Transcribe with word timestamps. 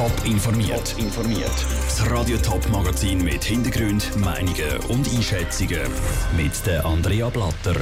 Top 0.00 0.24
informiert. 0.24 0.94
informiert. 0.96 1.66
Das 1.84 2.10
Radio 2.10 2.38
Top 2.38 2.66
Magazin 2.70 3.22
mit 3.22 3.44
Hintergrund, 3.44 4.16
Meinungen 4.16 4.78
und 4.88 5.06
Einschätzungen 5.14 5.82
mit 6.38 6.66
der 6.66 6.86
Andrea 6.86 7.28
Blatter. 7.28 7.76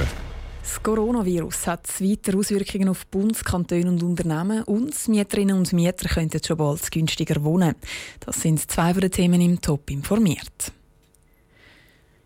Das 0.61 0.83
Coronavirus 0.83 1.67
hat 1.67 1.87
weitere 2.01 2.35
Auswirkungen 2.35 2.89
auf 2.89 3.07
Bundeskantone 3.07 3.87
und 3.87 4.03
Unternehmen 4.03 4.63
und 4.63 5.07
Mieterinnen 5.07 5.55
und 5.55 5.71
Mieter 5.71 6.09
könnten 6.09 6.43
schon 6.43 6.57
bald 6.57 6.91
günstiger 6.91 7.41
wohnen. 7.41 7.75
Das 8.19 8.41
sind 8.41 8.69
zwei 8.69 8.91
von 8.91 8.99
den 8.99 9.11
Themen 9.11 9.39
im 9.39 9.61
Top 9.61 9.89
informiert. 9.89 10.73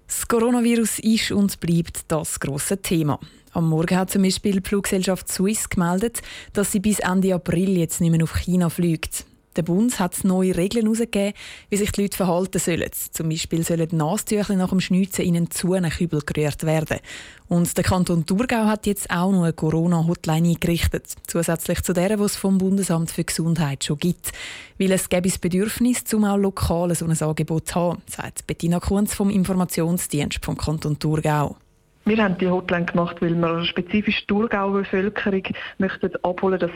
Das 0.07 0.28
Coronavirus 0.28 0.98
ist 1.02 1.32
und 1.32 1.60
bleibt 1.60 2.05
das 2.07 2.39
große 2.39 2.82
Thema. 2.82 3.20
Am 3.52 3.70
Morgen 3.70 3.96
hat 3.96 4.10
zum 4.10 4.23
Beispiel 4.23 4.60
die 4.60 4.68
Fluggesellschaft 4.68 5.32
Swiss 5.32 5.70
gemeldet, 5.70 6.23
dass 6.52 6.71
sie 6.71 6.80
bis 6.80 6.98
Ende 6.98 7.36
April 7.36 7.78
jetzt 7.78 8.02
nicht 8.02 8.10
mehr 8.10 8.23
auf 8.23 8.34
China 8.34 8.71
fliegt. 8.71 9.28
Der 9.55 9.63
Bund 9.63 9.99
hat 9.99 10.23
neue 10.23 10.55
Regeln 10.55 10.85
herausgegeben, 10.85 11.34
wie 11.70 11.77
sich 11.77 11.91
die 11.91 12.02
Leute 12.02 12.17
verhalten 12.17 12.59
sollen. 12.59 12.89
Zum 13.11 13.30
Beispiel 13.30 13.63
sollen 13.63 13.88
Nastücher 13.91 14.55
nach 14.55 14.70
dem 14.70 14.80
Schnitzen 14.80 15.21
in 15.21 15.35
einen 15.35 15.52
Zungenkübel 15.52 16.21
gerührt 16.21 16.63
werden. 16.63 16.99
Und 17.48 17.77
der 17.77 17.84
Kanton 17.84 18.25
Thurgau 18.25 18.66
hat 18.66 18.88
jetzt 18.88 19.11
auch 19.11 19.31
noch 19.31 19.44
eine 19.44 19.53
Corona-Hotline 19.53 20.49
eingerichtet, 20.49 21.05
zusätzlich 21.27 21.84
zu 21.84 21.94
der, 21.94 22.17
die 22.17 22.23
es 22.23 22.35
vom 22.35 22.58
Bundesamt 22.58 23.11
für 23.11 23.23
Gesundheit 23.23 23.84
schon 23.84 23.97
gibt. 23.97 24.31
Weil 24.80 24.91
es 24.91 25.09
gäbe 25.09 25.30
das 25.30 25.38
Bedürfnis, 25.38 26.03
um 26.13 26.25
auch 26.25 26.38
lokal 26.38 26.94
so 26.95 27.05
ein 27.05 27.22
Angebot 27.22 27.67
zu 27.67 27.75
haben, 27.75 28.02
sagt 28.08 28.47
Bettina 28.47 28.80
Kunz 28.80 29.13
vom 29.13 29.30
Informationsdienst 29.30 30.44
vom 30.44 30.58
Kanton 30.58 30.97
Thurgau. 30.97 31.58
Wir 32.05 32.22
haben 32.22 32.38
die 32.38 32.49
Hotline 32.49 32.85
gemacht, 32.85 33.22
weil 33.22 33.33
wir 33.33 33.63
spezifisch 33.66 34.22
die 34.22 34.27
Thurgauer 34.27 34.80
Bevölkerung 34.80 35.44
möchten 35.77 36.11
abholen, 36.23 36.59
dass 36.59 36.72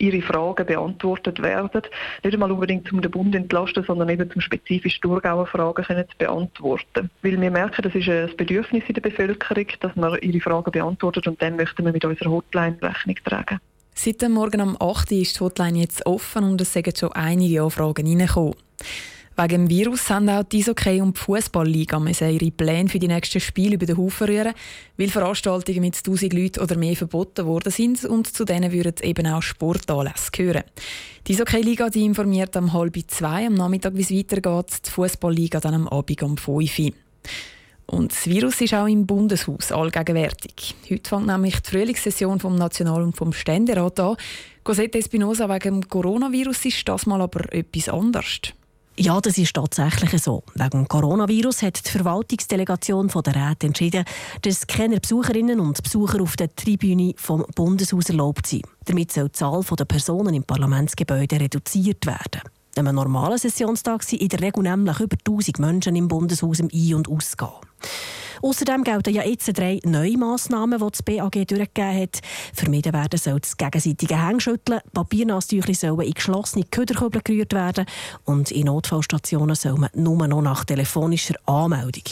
ihre 0.00 0.22
Fragen 0.22 0.66
beantwortet 0.66 1.40
werden. 1.42 1.82
Nicht 2.22 2.34
einmal 2.34 2.50
unbedingt 2.50 2.92
um 2.92 3.00
den 3.00 3.10
Bund 3.10 3.34
entlasten, 3.34 3.84
sondern 3.84 4.08
eben 4.08 4.30
zum 4.30 4.40
spezifisch 4.40 5.00
Thurgauer 5.00 5.46
Fragen 5.46 5.84
können 5.84 6.08
zu 6.08 6.16
beantworten. 6.18 7.10
Weil 7.22 7.40
wir 7.40 7.50
merken, 7.50 7.82
das 7.82 7.94
ist 7.94 8.08
ein 8.08 8.34
Bedürfnis 8.36 8.84
in 8.88 8.94
der 8.94 9.02
Bevölkerung, 9.02 9.66
dass 9.80 9.94
man 9.96 10.18
ihre 10.20 10.40
Fragen 10.40 10.70
beantwortet 10.70 11.26
und 11.26 11.40
dann 11.42 11.56
möchten 11.56 11.84
wir 11.84 11.92
mit 11.92 12.04
unserer 12.04 12.30
Hotline 12.30 12.76
Rechnung 12.80 13.16
tragen. 13.24 13.60
Seit 13.94 14.22
dem 14.22 14.32
Morgen 14.32 14.62
um 14.62 14.76
8 14.80 15.12
Uhr 15.12 15.18
ist 15.18 15.36
die 15.36 15.40
Hotline 15.40 15.80
jetzt 15.80 16.06
offen 16.06 16.44
und 16.44 16.60
es 16.60 16.72
sind 16.72 16.96
schon 16.96 17.12
einige 17.12 17.62
Anfragen 17.62 18.06
reingekommen. 18.06 18.54
Wegen 19.42 19.68
dem 19.68 19.70
Virus 19.70 20.10
haben 20.10 20.28
auch 20.28 20.42
die 20.42 20.62
Eishockey- 20.62 21.00
und 21.00 21.16
die 21.16 21.20
Fußballliga 21.22 21.98
ihre 22.28 22.50
Pläne 22.50 22.90
für 22.90 22.98
die 22.98 23.08
nächsten 23.08 23.40
Spiele 23.40 23.76
über 23.76 23.86
den 23.86 23.96
Haufen 23.96 24.26
rühren, 24.26 24.52
weil 24.98 25.08
Veranstaltungen 25.08 25.80
mit 25.80 25.96
1000 25.96 26.34
Leuten 26.34 26.60
oder 26.60 26.76
mehr 26.76 26.94
verboten 26.94 27.46
worden 27.46 27.72
sind 27.72 28.04
und 28.04 28.26
zu 28.26 28.44
denen 28.44 28.70
würden 28.70 28.96
eben 29.00 29.26
auch 29.26 29.40
Sportanlässe 29.40 30.30
gehören. 30.30 30.64
Die 31.26 31.32
Eishockey-Liga 31.32 31.86
informiert 31.86 32.54
am 32.54 32.74
halb 32.74 32.98
zwei 33.06 33.46
am 33.46 33.54
Nachmittag, 33.54 33.94
wie 33.94 34.02
es 34.02 34.10
weitergeht, 34.10 34.82
die 34.84 34.90
Fußballliga 34.90 35.58
dann 35.58 35.72
am 35.72 35.88
Abend 35.88 36.22
um 36.22 36.36
5 36.36 36.78
Uhr. 36.78 36.92
Und 37.86 38.12
das 38.12 38.26
Virus 38.26 38.60
ist 38.60 38.74
auch 38.74 38.88
im 38.88 39.06
Bundeshaus 39.06 39.72
allgegenwärtig. 39.72 40.74
Heute 40.90 41.08
fängt 41.08 41.28
nämlich 41.28 41.58
die 41.60 41.70
Frühlingssession 41.70 42.40
vom 42.40 42.56
National- 42.56 43.02
und 43.02 43.16
vom 43.16 43.32
Ständerat 43.32 44.00
an. 44.00 44.16
Cosette 44.64 44.98
Espinosa, 44.98 45.48
wegen 45.48 45.80
dem 45.80 45.88
Coronavirus 45.88 46.66
ist 46.66 46.86
das 46.86 47.06
mal 47.06 47.22
aber 47.22 47.50
etwas 47.54 47.88
anderes. 47.88 48.52
Ja, 49.02 49.18
das 49.18 49.38
ist 49.38 49.54
tatsächlich 49.54 50.22
so. 50.22 50.42
Wegen 50.54 50.86
Coronavirus 50.86 51.62
hat 51.62 51.86
die 51.86 51.90
Verwaltungsdelegation 51.90 53.08
der 53.08 53.34
Räte 53.34 53.68
entschieden, 53.68 54.04
dass 54.42 54.66
keine 54.66 55.00
Besucherinnen 55.00 55.58
und 55.58 55.82
Besucher 55.82 56.20
auf 56.20 56.36
der 56.36 56.54
Tribüne 56.54 57.14
vom 57.16 57.46
Bundeshaus 57.54 58.10
erlaubt 58.10 58.46
sind. 58.46 58.66
Damit 58.84 59.10
soll 59.10 59.30
die 59.30 59.32
Zahl 59.32 59.62
der 59.62 59.86
Personen 59.86 60.34
im 60.34 60.44
Parlamentsgebäude 60.44 61.40
reduziert 61.40 62.04
werden. 62.04 62.42
Einem 62.76 62.94
normalen 62.94 63.38
Sessionstag 63.38 64.02
sind 64.04 64.22
in 64.22 64.28
der 64.28 64.40
Regel 64.40 64.62
nämlich 64.62 65.00
über 65.00 65.16
1000 65.16 65.58
Menschen 65.58 65.96
im 65.96 66.08
Bundeshaus 66.08 66.60
im 66.60 66.68
Ein- 66.72 66.94
und 66.94 67.08
Ausgehen. 67.08 67.50
Außerdem 68.42 68.84
gelten 68.84 69.12
ja 69.12 69.22
jetzt 69.22 69.56
drei 69.58 69.80
neue 69.84 70.16
Massnahmen, 70.16 70.78
die 70.78 70.90
das 70.90 71.02
BAG 71.02 71.46
durchgegeben 71.46 72.02
hat. 72.02 72.20
Vermieden 72.54 72.94
werden 72.94 73.18
soll 73.18 73.40
das 73.40 73.56
gegenseitige 73.56 74.26
Hängschütteln, 74.26 74.80
Papiernastücher 74.94 75.74
sollen 75.74 76.00
in 76.00 76.14
geschlossene 76.14 76.64
Köderkübel 76.70 77.20
gerührt 77.22 77.52
werden 77.52 77.84
und 78.24 78.50
in 78.50 78.66
Notfallstationen 78.66 79.56
soll 79.56 79.74
man 79.74 79.90
nur 79.94 80.26
noch 80.26 80.40
nach 80.40 80.64
telefonischer 80.64 81.34
Anmeldung. 81.44 82.04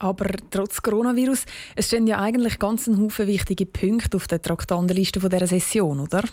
Aber 0.00 0.26
trotz 0.50 0.82
Coronavirus, 0.82 1.44
es 1.76 1.86
stehen 1.86 2.06
ja 2.06 2.18
eigentlich 2.18 2.58
ganz 2.58 2.86
ein 2.86 3.00
Haufen 3.00 3.26
wichtige 3.26 3.64
Punkte 3.64 4.18
auf 4.18 4.26
der 4.26 4.42
Traktandenliste 4.42 5.20
dieser 5.20 5.46
Session, 5.46 6.00
oder? 6.00 6.24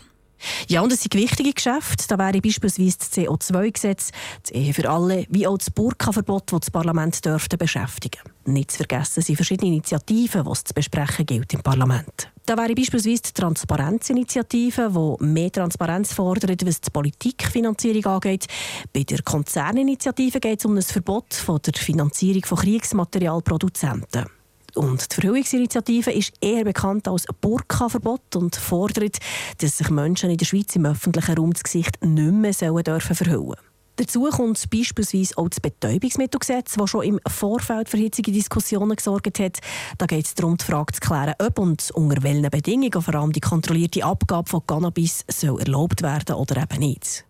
Ja, 0.68 0.82
und 0.82 0.92
es 0.92 1.02
sind 1.02 1.14
wichtige 1.16 1.54
Geschäfte. 1.54 2.06
Da 2.08 2.18
wäre 2.18 2.42
beispielsweise 2.42 2.98
das 2.98 3.12
CO2-Gesetz, 3.12 4.12
das 4.44 4.52
Ehe 4.52 4.74
für 4.74 4.90
alle, 4.90 5.26
wie 5.30 5.48
auch 5.48 5.58
das 5.58 5.70
Burka-Verbot, 5.70 6.52
das 6.52 6.60
das 6.62 6.72
Parlament 6.72 7.24
dürfte 7.26 7.58
beschäftigen. 7.58 8.22
Nicht 8.46 8.72
zu 8.72 8.78
vergessen 8.78 9.22
sind 9.22 9.36
verschiedene 9.36 9.72
Initiativen, 9.72 10.44
die 10.46 10.52
es 10.52 10.64
zu 10.64 10.74
besprechen 10.74 11.26
gilt 11.26 11.54
im 11.54 11.62
Parlament. 11.62 12.32
Da 12.46 12.58
wäre 12.58 12.74
beispielsweise 12.74 13.22
die 13.22 13.34
Transparenzinitiative, 13.34 14.92
die 14.92 15.26
mehr 15.26 15.52
Transparenz 15.52 16.14
fordert, 16.14 16.66
was 16.66 16.82
die 16.82 16.90
Politikfinanzierung 16.90 18.06
angeht. 18.06 18.48
Bei 18.92 19.04
der 19.04 19.22
Konzerninitiative 19.22 20.40
geht 20.40 20.60
es 20.60 20.66
um 20.66 20.76
ein 20.76 20.82
Verbot 20.82 21.34
von 21.34 21.60
der 21.62 21.74
Finanzierung 21.74 22.44
von 22.44 22.58
Kriegsmaterialproduzenten. 22.58 24.26
Und 24.76 25.12
die 25.12 25.16
Verhüllungsinitiative 25.16 26.12
ist 26.12 26.34
eher 26.42 26.64
bekannt 26.64 27.08
als 27.08 27.26
Burka-Verbot 27.42 28.36
und 28.36 28.56
fordert, 28.56 29.18
dass 29.60 29.78
sich 29.78 29.90
Menschen 29.90 30.30
in 30.30 30.38
der 30.38 30.46
Schweiz 30.46 30.76
im 30.76 30.86
öffentlichen 30.86 31.36
Raum 31.36 31.54
das 31.54 31.64
Gesicht 31.64 32.04
nicht 32.04 32.32
mehr 32.32 32.54
sollen 32.54 32.84
dürfen 32.84 33.16
verhüllen 33.16 33.56
Dazu 33.98 34.24
kommt 34.32 34.70
beispielsweise 34.72 35.38
auch 35.38 35.50
das 35.50 35.60
Betäubungsmittelgesetz, 35.60 36.74
das 36.74 36.90
schon 36.90 37.04
im 37.04 37.20
Vorfeld 37.28 37.90
für 37.90 37.98
hitzige 37.98 38.32
Diskussionen 38.32 38.96
gesorgt 38.96 39.40
hat. 39.40 39.60
Da 39.98 40.06
geht 40.08 40.26
es 40.26 40.34
darum, 40.34 40.58
die 40.58 40.66
Frage 40.66 40.94
zu 40.94 41.02
klären, 41.02 41.36
ob 41.38 41.60
und 41.60 41.92
unter 41.92 42.24
welchen 42.24 42.50
Bedingungen 42.50 43.02
vor 43.02 43.14
allem 43.14 43.32
die 43.32 43.42
kontrollierte 43.42 44.04
Abgabe 44.04 44.50
von 44.50 44.66
Cannabis 44.66 45.24
soll 45.28 45.60
erlaubt 45.60 46.02
werden 46.02 46.36
oder 46.36 46.64
eben 46.64 46.80
nicht. 46.80 47.26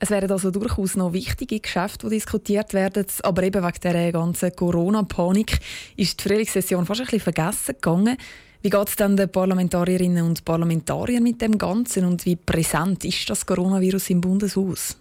Es 0.00 0.10
wären 0.10 0.30
also 0.30 0.52
durchaus 0.52 0.94
noch 0.94 1.12
wichtige 1.12 1.58
Geschäfte, 1.58 2.08
die 2.08 2.16
diskutiert 2.16 2.72
werden, 2.72 3.04
aber 3.24 3.42
eben 3.42 3.64
wegen 3.64 3.80
der 3.82 4.12
ganzen 4.12 4.54
Corona-Panik 4.54 5.58
ist 5.96 6.20
die 6.20 6.28
Frühlingssession 6.28 6.86
fast 6.86 7.00
ein 7.00 7.06
bisschen 7.06 7.20
vergessen 7.20 7.74
gegangen. 7.74 8.16
Wie 8.62 8.70
geht 8.70 8.88
es 8.88 8.96
denn 8.96 9.16
den 9.16 9.30
Parlamentarierinnen 9.30 10.24
und 10.24 10.44
Parlamentariern 10.44 11.22
mit 11.22 11.40
dem 11.42 11.58
Ganzen 11.58 12.04
und 12.04 12.24
wie 12.26 12.36
präsent 12.36 13.04
ist 13.04 13.28
das 13.28 13.44
Coronavirus 13.44 14.10
im 14.10 14.20
Bundeshaus? 14.20 14.96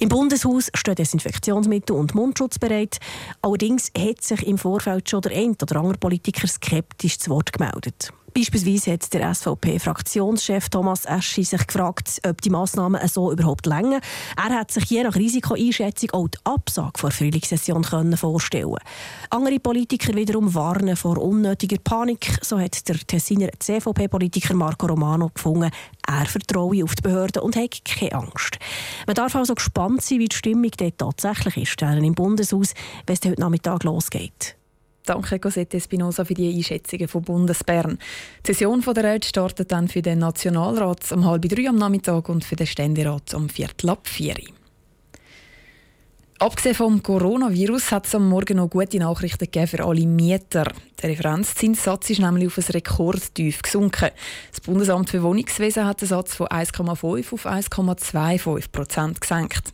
Im 0.00 0.08
Bundeshaus 0.08 0.70
stehen 0.74 0.94
Desinfektionsmittel 0.94 1.96
und 1.96 2.14
Mundschutz 2.14 2.58
bereit. 2.58 3.00
Allerdings 3.40 3.90
hat 3.96 4.22
sich 4.22 4.46
im 4.46 4.58
Vorfeld 4.58 5.08
schon 5.08 5.22
der 5.22 5.32
ein 5.32 5.56
oder 5.60 5.76
andere 5.76 5.98
Politiker 5.98 6.46
skeptisch 6.46 7.18
zu 7.18 7.30
Wort 7.30 7.52
gemeldet. 7.52 8.12
Beispielsweise 8.34 8.92
hat 8.92 9.12
der 9.12 9.34
SVP-Fraktionschef 9.34 10.70
Thomas 10.70 11.04
Eschi 11.04 11.44
sich 11.44 11.66
gefragt, 11.66 12.20
ob 12.26 12.40
die 12.40 12.50
Massnahmen 12.50 13.06
so 13.06 13.30
überhaupt 13.30 13.66
länger. 13.66 14.00
Er 14.36 14.58
hat 14.58 14.70
sich 14.70 14.84
je 14.86 15.02
nach 15.02 15.14
Risikoeinschätzung 15.14 16.10
auch 16.12 16.28
die 16.28 16.38
Absage 16.44 16.98
vor 16.98 17.10
Frühlingssession 17.10 17.84
vorstellen 18.16 18.76
Andere 19.30 19.60
Politiker 19.60 20.14
wiederum 20.14 20.54
warnen 20.54 20.96
vor 20.96 21.18
unnötiger 21.18 21.78
Panik. 21.82 22.38
So 22.42 22.58
hat 22.58 22.88
der 22.88 22.96
Tessiner 22.96 23.50
CVP-Politiker 23.58 24.54
Marco 24.54 24.86
Romano 24.86 25.30
gefunden, 25.34 25.70
er 26.08 26.26
vertraue 26.26 26.84
auf 26.84 26.94
die 26.94 27.02
Behörden 27.02 27.42
und 27.42 27.56
hat 27.56 27.84
keine 27.84 28.12
Angst. 28.12 28.58
Man 29.06 29.14
darf 29.14 29.36
also 29.36 29.54
gespannt 29.54 30.02
sein, 30.02 30.20
wie 30.20 30.28
die 30.28 30.36
Stimmung 30.36 30.70
dort 30.76 30.98
tatsächlich 30.98 31.56
ist, 31.58 31.82
im 31.82 32.14
Bundeshaus, 32.14 32.72
wenn 33.06 33.16
es 33.16 33.28
heute 33.28 33.40
Nachmittag 33.40 33.84
losgeht. 33.84 34.56
Danke, 35.04 35.40
Cosette 35.40 35.78
Espinosa, 35.78 36.24
für 36.24 36.34
die 36.34 36.54
Einschätzungen 36.54 37.08
von 37.08 37.22
Bundesbern. 37.22 37.98
Die 38.46 38.52
Session 38.52 38.80
der 38.80 39.04
Räte 39.04 39.28
startet 39.28 39.72
dann 39.72 39.88
für 39.88 40.00
den 40.00 40.20
Nationalrat 40.20 41.10
um 41.10 41.24
halb 41.24 41.42
drei 41.48 41.68
am 41.68 41.76
Nachmittag 41.76 42.28
und 42.28 42.44
für 42.44 42.56
den 42.56 42.68
Ständerat 42.68 43.34
um 43.34 43.48
viertel 43.48 43.90
ab 43.90 44.06
vier. 44.06 44.36
Abgesehen 46.42 46.74
vom 46.74 47.00
Coronavirus 47.04 47.92
hat 47.92 48.08
es 48.08 48.16
am 48.16 48.28
Morgen 48.28 48.56
noch 48.56 48.68
gute 48.68 48.98
Nachrichten 48.98 49.44
gegeben 49.44 49.68
für 49.68 49.84
alle 49.84 50.04
Mieter. 50.04 50.72
Der 51.00 51.10
Referenzzinssatz 51.10 52.10
ist 52.10 52.18
nämlich 52.18 52.48
auf 52.48 52.58
ein 52.58 52.64
Rekordtief 52.64 53.62
gesunken. 53.62 54.10
Das 54.50 54.60
Bundesamt 54.60 55.10
für 55.10 55.22
Wohnungswesen 55.22 55.84
hat 55.84 56.00
den 56.00 56.08
Satz 56.08 56.34
von 56.34 56.48
1,5 56.48 57.32
auf 57.32 57.46
1,25 57.46 58.72
Prozent 58.72 59.20
gesenkt. 59.20 59.72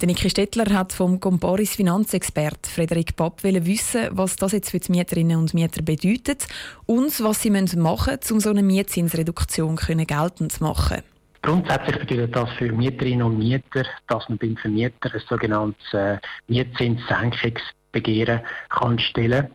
Der 0.00 0.06
Niki 0.06 0.30
Stettler 0.30 0.72
hat 0.72 0.94
vom 0.94 1.20
Comparis 1.20 1.76
Finanzexpert 1.76 2.66
Frederik 2.66 3.14
Papp 3.14 3.42
wissen, 3.42 4.08
was 4.12 4.36
das 4.36 4.52
jetzt 4.52 4.70
für 4.70 4.80
die 4.80 4.92
Mieterinnen 4.92 5.36
und 5.36 5.52
Mieter 5.52 5.82
bedeutet 5.82 6.46
und 6.86 7.22
was 7.22 7.42
sie 7.42 7.50
machen 7.50 7.82
müssen, 7.82 8.32
um 8.32 8.40
so 8.40 8.48
eine 8.48 8.62
Mietzinsreduktion 8.62 9.76
geltend 9.76 10.52
zu 10.52 10.64
machen. 10.64 11.02
Grundsätzlich 11.46 11.98
bedeutet 12.00 12.34
das 12.34 12.50
für 12.54 12.72
Mieterinnen 12.72 13.22
und 13.24 13.38
Mieter, 13.38 13.84
dass 14.08 14.28
man 14.28 14.36
beim 14.36 14.56
Vermieter 14.56 15.14
ein 15.14 15.22
sogenanntes 15.28 15.94
äh, 15.94 16.18
Mietzinssenkungsbegehren 16.48 18.40
kann 18.68 18.98
stellen. 18.98 19.46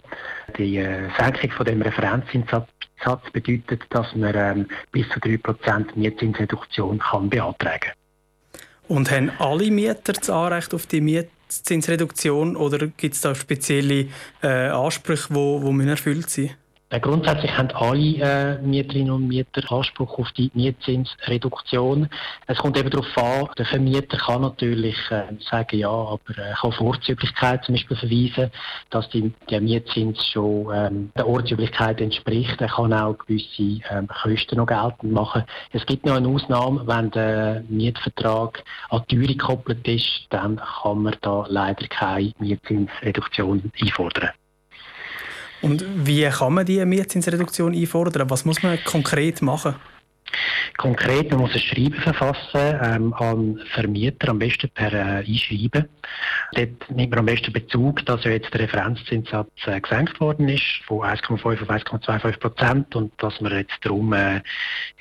Die 0.57 0.77
äh, 0.77 1.09
Senkung 1.19 1.51
von 1.51 1.65
dem 1.65 1.81
Referenzzinssatz 1.81 2.69
bedeutet, 3.33 3.83
dass 3.89 4.15
man 4.15 4.33
ähm, 4.35 4.67
bis 4.93 5.09
zu 5.09 5.19
3% 5.19 5.87
Mietzinsreduktion 5.95 6.99
kann 6.99 7.29
beantragen 7.29 7.91
Und 8.87 9.11
haben 9.11 9.29
alle 9.39 9.69
Mieter 9.69 10.13
das 10.13 10.29
Anrecht 10.29 10.73
auf 10.73 10.85
die 10.85 11.01
Mietzinsreduktion 11.01 12.55
oder 12.55 12.87
gibt 12.87 13.15
es 13.15 13.19
da 13.19 13.35
spezielle 13.35 14.07
äh, 14.41 14.47
Ansprüche, 14.47 15.33
die 15.33 15.89
erfüllt 15.89 16.29
sein 16.29 16.43
müssen? 16.45 16.61
Äh, 16.91 16.99
grundsätzlich 16.99 17.57
haben 17.57 17.71
alle 17.71 18.57
äh, 18.57 18.61
Mieterinnen 18.61 19.11
und 19.11 19.27
Mieter 19.27 19.71
Anspruch 19.71 20.19
auf 20.19 20.29
die 20.33 20.51
Mietzinsreduktion. 20.53 22.09
Es 22.47 22.57
kommt 22.57 22.77
eben 22.77 22.89
darauf 22.89 23.17
an, 23.17 23.47
der 23.57 23.65
Vermieter 23.65 24.17
kann 24.17 24.41
natürlich 24.41 24.97
äh, 25.09 25.23
sagen, 25.39 25.79
ja, 25.79 25.89
aber 25.89 26.19
er 26.35 26.53
kann 26.53 26.69
auf 26.69 26.81
Ortsüblichkeit 26.81 27.63
zum 27.63 27.75
Beispiel 27.75 27.95
verweisen, 27.95 28.51
dass 28.89 29.09
die, 29.09 29.31
der 29.49 29.61
Mietzins 29.61 30.27
schon 30.27 30.67
ähm, 30.73 31.11
der 31.15 31.29
Ortsüblichkeit 31.29 32.01
entspricht. 32.01 32.59
Er 32.59 32.67
kann 32.67 32.91
auch 32.91 33.17
gewisse 33.19 33.79
ähm, 33.89 34.09
Kosten 34.09 34.57
noch 34.57 34.67
geltend 34.67 35.13
machen. 35.13 35.45
Es 35.71 35.85
gibt 35.85 36.05
noch 36.05 36.15
eine 36.15 36.27
Ausnahme, 36.27 36.85
wenn 36.85 37.09
der 37.11 37.63
Mietvertrag 37.69 38.65
an 38.89 39.03
die 39.09 39.15
Tür 39.15 39.27
gekoppelt 39.27 39.87
ist, 39.87 40.27
dann 40.29 40.57
kann 40.57 41.03
man 41.03 41.15
da 41.21 41.45
leider 41.47 41.87
keine 41.87 42.33
Mietzinsreduktion 42.39 43.71
einfordern. 43.79 44.31
Und 45.61 45.85
wie 46.05 46.27
kann 46.29 46.53
man 46.53 46.65
diese 46.65 46.85
Mietzinsreduktion 46.85 47.75
einfordern? 47.75 48.29
Was 48.29 48.45
muss 48.45 48.63
man 48.63 48.79
konkret 48.83 49.41
machen? 49.41 49.75
Konkret, 50.77 51.29
man 51.31 51.41
muss 51.41 51.53
ein 51.53 51.59
Schreiben 51.59 52.01
verfassen 52.01 52.79
ähm, 52.81 53.13
an 53.13 53.59
Vermieter, 53.73 54.29
am 54.29 54.39
besten 54.39 54.69
per 54.69 54.91
äh, 54.91 55.23
Einschreiben. 55.25 55.87
Dort 56.53 56.89
nimmt 56.89 57.11
man 57.11 57.19
am 57.19 57.25
besten 57.25 57.53
Bezug, 57.53 58.05
dass 58.05 58.23
ja 58.23 58.31
jetzt 58.31 58.53
der 58.53 58.61
Referenzzinssatz 58.61 59.49
äh, 59.65 59.79
gesenkt 59.79 60.19
worden 60.19 60.49
ist, 60.49 60.81
von 60.85 60.99
1,5 60.99 61.61
auf 61.61 61.69
1,25 61.69 62.39
Prozent 62.39 62.95
und 62.95 63.13
dass 63.21 63.39
man 63.41 63.51
jetzt 63.53 63.77
darum 63.81 64.13
äh, 64.13 64.41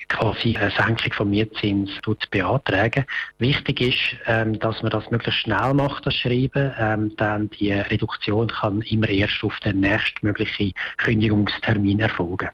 quasi 0.09 0.57
eine 0.57 0.71
Senkung 0.71 1.13
vom 1.13 1.31
Mietzins 1.31 1.91
beantragen. 2.31 3.05
Wichtig 3.39 3.81
ist, 3.81 4.19
ähm, 4.27 4.59
dass 4.59 4.83
man 4.83 4.91
das 4.91 5.11
möglichst 5.11 5.41
schnell 5.41 5.75
macht, 5.75 6.07
das 6.07 6.15
Schreiben, 6.15 6.73
ähm, 6.79 7.17
denn 7.17 7.49
die 7.51 7.73
Reduktion 7.73 8.49
kann 8.49 8.83
immer 8.83 9.09
erst 9.09 9.43
auf 9.43 9.59
den 9.61 9.81
nächstmöglichen 9.81 10.73
Kündigungstermin 10.99 12.01
erfolgen. 12.01 12.51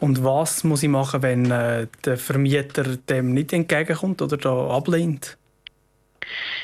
Und 0.00 0.24
was 0.24 0.64
muss 0.64 0.82
ich 0.82 0.88
machen, 0.88 1.22
wenn 1.22 1.50
äh, 1.50 1.86
der 2.04 2.16
Vermieter 2.16 2.96
dem 2.96 3.32
nicht 3.32 3.52
entgegenkommt 3.52 4.20
oder 4.22 4.36
da 4.36 4.68
ablehnt? 4.68 5.38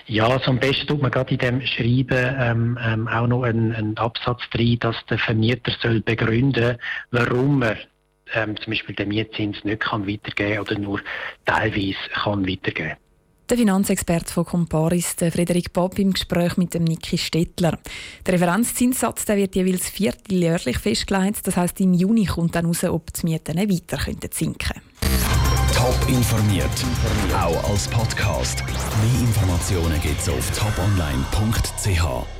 Ja, 0.07 0.29
also 0.29 0.51
am 0.51 0.61
besten 0.61 0.87
tut 0.87 1.03
man 1.03 1.11
gerade 1.11 1.33
in 1.35 1.39
dem 1.39 1.61
Schreiben 1.61 2.37
ähm, 2.39 2.79
ähm, 2.83 3.09
auch 3.09 3.27
noch 3.27 3.43
einen, 3.43 3.75
einen 3.75 3.99
Absatz 3.99 4.41
drin, 4.51 4.79
dass 4.81 4.97
der 5.11 5.19
Vermieter 5.19 5.73
soll 5.83 6.01
begründen, 6.01 6.79
warum 7.11 7.63
er 7.63 7.77
ähm, 8.35 8.57
zum 8.57 8.73
Beispiel 8.73 8.95
den 8.95 9.09
Mietzins 9.09 9.63
nicht 9.65 9.81
kann 9.81 10.07
weitergeben 10.07 10.61
oder 10.61 10.79
nur 10.79 11.01
teilweise 11.45 11.97
kann 12.13 12.47
weitergeben. 12.49 12.97
Der 13.49 13.57
Finanzexperte 13.57 14.31
von 14.31 14.45
Comparis, 14.45 15.15
Frederik 15.15 15.73
Bob, 15.73 15.99
im 15.99 16.13
Gespräch 16.13 16.59
mit 16.59 16.75
dem 16.75 16.85
Niki 16.85 17.17
Stettler. 17.17 17.79
Der 18.27 18.35
Referenzzinssatz 18.35 19.25
der 19.25 19.39
wird 19.39 19.55
jeweils 19.55 19.89
vierteljährlich 19.89 20.77
festgelegt. 20.77 21.47
Das 21.47 21.57
heißt, 21.57 21.81
im 21.81 21.95
Juni 21.95 22.27
kommt 22.27 22.55
dann 22.55 22.67
heraus, 22.67 22.85
ob 22.85 23.11
die 23.15 23.25
Mieten 23.25 23.57
weiter 23.57 23.99
sinken 24.31 24.59
können. 24.59 24.83
Top 25.75 25.97
informiert, 26.09 26.67
auch 27.35 27.71
als 27.71 27.89
Podcast. 27.89 28.63
Mehr 28.67 29.21
Informationen 29.27 29.99
gibt 30.03 30.21
es 30.21 30.29
auf 30.29 30.51
toponline.ch. 30.51 32.38